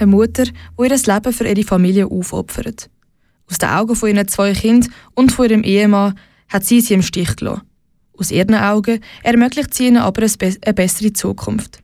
[0.00, 2.88] Eine Mutter, die ihr Leben für ihre Familie aufopfert.
[3.50, 6.14] Aus den Augen von ihren zwei Kindern und von ihrem Ehemann
[6.48, 7.62] hat sie sie im Stich gelassen.
[8.16, 11.80] Aus ihren Augen ermöglicht sie ihnen aber eine bessere Zukunft.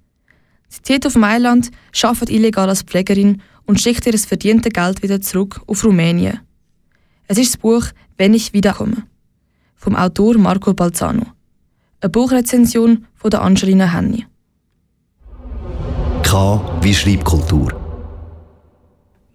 [0.69, 1.73] Sie zieht auf Mailand,
[2.03, 6.39] arbeitet illegal als Pflegerin und schickt ihr das verdiente Geld wieder zurück auf Rumänien.
[7.27, 7.87] Es ist das Buch
[8.17, 9.03] Wenn ich wiederkomme
[9.75, 11.27] vom Autor Marco Balzano.
[12.01, 14.25] Eine Buchrezension von der Angelina Henny.
[16.23, 17.84] K wie Schreibkultur.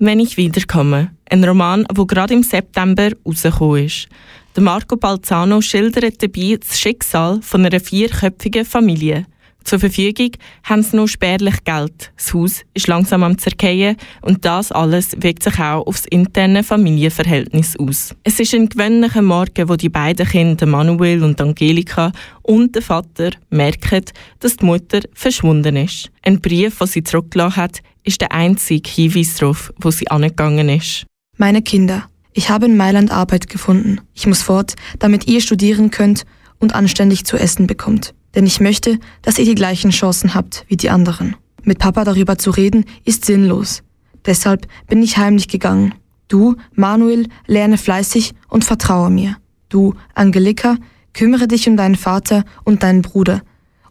[0.01, 1.11] Wenn ich wiederkomme.
[1.29, 4.07] Ein Roman, der gerade im September rausgekommen ist.
[4.55, 9.25] Der Marco Balzano schildert dabei das Schicksal von einer vierköpfigen Familie.
[9.63, 10.31] Zur Verfügung
[10.63, 12.11] haben sie nur spärlich Geld.
[12.15, 17.77] Das Haus ist langsam am Zerkehren und das alles wirkt sich auch aufs interne Familienverhältnis
[17.77, 18.15] aus.
[18.23, 23.31] Es ist ein gewöhnlicher Morgen, wo die beiden Kinder, Manuel und Angelika, und der Vater
[23.51, 24.05] merken,
[24.39, 26.09] dass die Mutter verschwunden ist.
[26.23, 31.05] Ein Brief, den sie zurückgelassen hat, ist der einzige Hinweis darauf, wo sie angegangen ist.
[31.37, 34.01] Meine Kinder, ich habe in Mailand Arbeit gefunden.
[34.15, 36.25] Ich muss fort, damit ihr studieren könnt
[36.59, 38.13] und anständig zu essen bekommt.
[38.35, 41.35] Denn ich möchte, dass ihr die gleichen Chancen habt wie die anderen.
[41.63, 43.83] Mit Papa darüber zu reden, ist sinnlos.
[44.25, 45.93] Deshalb bin ich heimlich gegangen.
[46.27, 49.37] Du, Manuel, lerne fleißig und vertraue mir.
[49.69, 50.77] Du, Angelika,
[51.13, 53.41] kümmere dich um deinen Vater und deinen Bruder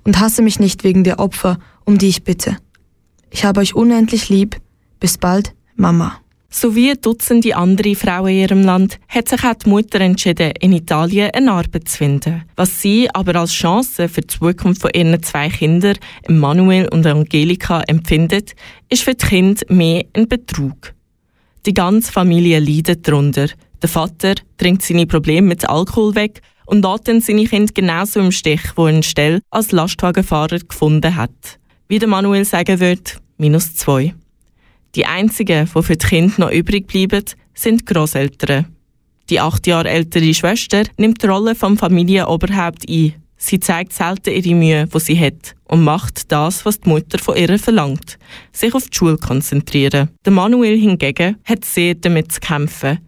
[0.04, 2.56] und hasse mich nicht wegen der Opfer, um die ich bitte.
[3.30, 4.56] Ich habe euch unendlich lieb.
[5.00, 6.20] Bis bald, Mama.
[6.50, 11.30] Sowie Dutzende andere Frauen in ihrem Land hat sich auch die Mutter entschieden, in Italien
[11.32, 12.42] eine Arbeit zu finden.
[12.56, 17.82] Was sie aber als Chance für die Zukunft von ihren zwei Kindern, Manuel und Angelika,
[17.82, 18.56] empfindet,
[18.88, 20.94] ist für die Kinder mehr ein Betrug.
[21.66, 23.48] Die ganze Familie leidet darunter.
[23.82, 28.32] Der Vater trinkt seine Probleme mit Alkohol weg und lässt dann seine Kinder genauso im
[28.32, 31.58] Stich, wo er eine Stelle als Lastwagenfahrer gefunden hat.
[31.88, 34.14] Wie der Manuel sagen wird, minus zwei.
[34.94, 38.66] Die einzigen, die für die Kinder noch übrig bleiben, sind die Grosseltern.
[39.30, 43.14] Die acht Jahre ältere Schwester nimmt die Rolle vom Familienoberhaupt ein.
[43.36, 47.36] Sie zeigt selten ihre Mühe, die sie hat, und macht das, was die Mutter von
[47.36, 48.18] ihr verlangt:
[48.52, 50.08] sich auf die Schule konzentrieren.
[50.24, 52.98] Der Manuel hingegen hat sehr damit zu kämpfen.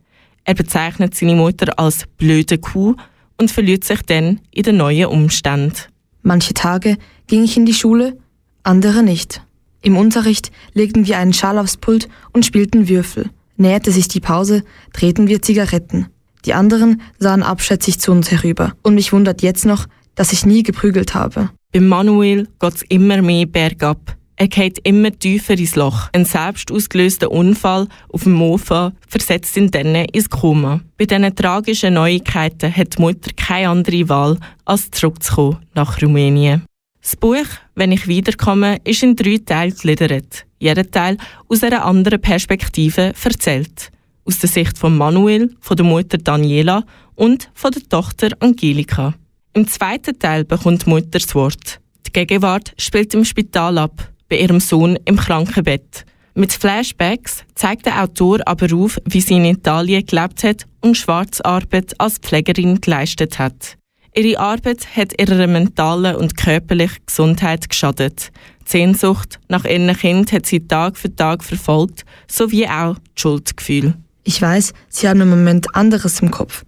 [0.44, 2.94] Er bezeichnet seine Mutter als blöde Kuh
[3.38, 5.74] und verliert sich dann in den neuen Umständen.
[6.22, 8.18] Manche Tage ging ich in die Schule,
[8.62, 9.42] andere nicht.
[9.82, 13.30] Im Unterricht legten wir einen Schal aufs Pult und spielten Würfel.
[13.56, 16.06] Näherte sich die Pause, drehten wir Zigaretten.
[16.44, 18.72] Die anderen sahen abschätzig zu uns herüber.
[18.82, 21.50] Und mich wundert jetzt noch, dass ich nie geprügelt habe.
[21.72, 24.16] Bei Manuel geht's immer mehr bergab.
[24.36, 26.08] Er geht immer tiefer ins Loch.
[26.14, 30.80] Ein selbst ausgelöster Unfall auf dem Mofa versetzt ihn dann ins Koma.
[30.96, 36.62] Bei diesen tragischen Neuigkeiten hat die Mutter keine andere Wahl, als zurückzukommen nach Rumänien.
[37.02, 40.44] Das Buch «Wenn ich wiederkomme» ist in drei Teile gegliedert.
[40.58, 41.16] Jeder Teil
[41.48, 43.90] aus einer anderen Perspektive erzählt.
[44.24, 46.84] Aus der Sicht von Manuel, von der Mutter Daniela
[47.14, 49.14] und von der Tochter Angelika.
[49.54, 51.80] Im zweiten Teil bekommt die Mutter das Wort.
[52.06, 56.04] Die Gegenwart spielt im Spital ab, bei ihrem Sohn im Krankenbett.
[56.34, 61.98] Mit Flashbacks zeigt der Autor aber auf, wie sie in Italien gelebt hat und Schwarzarbeit
[61.98, 63.79] als Pflegerin geleistet hat.
[64.14, 68.32] Ihre Arbeit hat ihrer mentalen und körperlichen Gesundheit geschadet.
[68.66, 73.94] Die Sehnsucht nach ihrem Kind hat sie Tag für Tag verfolgt, sowie auch das Schuldgefühl.
[74.24, 76.64] Ich weiß, Sie haben im Moment anderes im Kopf.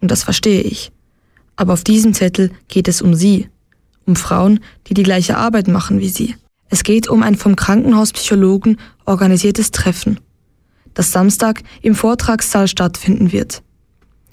[0.00, 0.90] Und das verstehe ich.
[1.56, 3.48] Aber auf diesem Zettel geht es um Sie.
[4.06, 6.34] Um Frauen, die die gleiche Arbeit machen wie Sie.
[6.68, 10.20] Es geht um ein vom Krankenhauspsychologen organisiertes Treffen,
[10.94, 13.62] das Samstag im Vortragssaal stattfinden wird.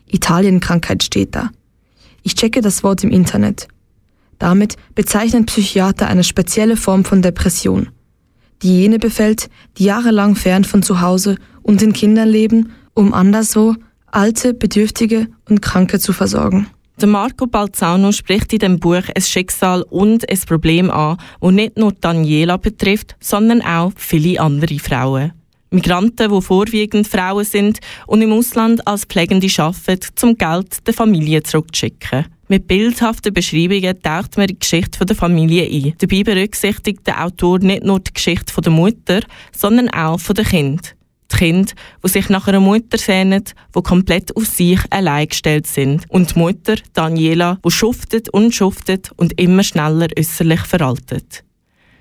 [0.07, 1.51] Italienkrankheit steht da.
[2.23, 3.67] Ich checke das Wort im Internet.
[4.39, 7.89] Damit bezeichnen Psychiater eine spezielle Form von Depression,
[8.61, 13.75] die jene befällt, die jahrelang fern von zu Hause und den Kindern leben, um anderswo
[14.07, 16.67] alte, bedürftige und Kranke zu versorgen.
[17.01, 21.77] Der Marco Balzano spricht in dem Buch ein Schicksal und ein Problem an, das nicht
[21.77, 25.33] nur Daniela betrifft, sondern auch viele andere Frauen.
[25.73, 31.41] Migranten, die vorwiegend Frauen sind und im Ausland als Pflegende arbeiten, zum Geld der Familie
[31.41, 32.25] zurückzuschicken.
[32.47, 35.93] Mit bildhaften Beschreibungen taucht man die Geschichte der Familie ein.
[35.97, 39.21] Dabei berücksichtigt der Autor nicht nur die Geschichte der Mutter,
[39.55, 40.95] sondern auch der Kind.
[41.31, 43.43] Die Kinder, die sich nach einer Mutter sehnen,
[43.75, 46.05] die komplett auf sich allein gestellt sind.
[46.09, 51.43] Und die Mutter, Daniela, die schuftet und schuftet und immer schneller äußerlich veraltet.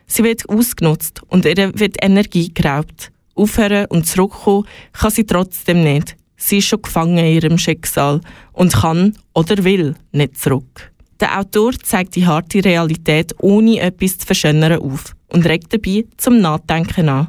[0.06, 3.10] Sie wird ausgenutzt und ihr wird Energie geraubt.
[3.34, 6.16] Aufhören und zurückkommen kann sie trotzdem nicht.
[6.36, 8.20] Sie ist schon gefangen in ihrem Schicksal
[8.52, 10.92] und kann oder will nicht zurück.
[11.20, 16.40] Der Autor zeigt die harte Realität ohne etwas zu verschönern auf und regt dabei zum
[16.40, 17.28] Nachdenken an.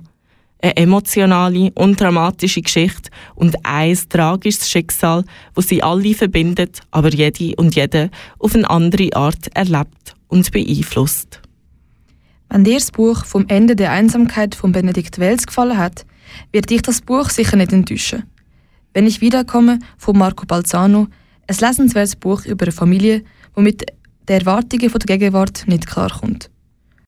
[0.60, 7.56] Eine emotionale und dramatische Geschichte und ein tragisches Schicksal, wo sie alle verbindet, aber jede
[7.58, 8.10] und jede
[8.40, 11.42] auf eine andere Art erlebt und beeinflusst.
[12.54, 16.06] Wenn dir das Buch vom Ende der Einsamkeit von Benedikt Wells gefallen hat,
[16.52, 18.26] wird dich das Buch sicher nicht enttäuschen.
[18.94, 21.08] Wenn ich wiederkomme von Marco Balzano,
[21.48, 23.24] ein lesenswertes Buch über eine Familie,
[23.58, 23.84] die mit
[24.30, 26.52] den Erwartungen der Gegenwart nicht klarkommt.